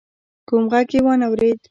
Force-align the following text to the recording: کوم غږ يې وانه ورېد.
کوم 0.47 0.63
غږ 0.71 0.89
يې 0.95 0.99
وانه 1.05 1.27
ورېد. 1.29 1.59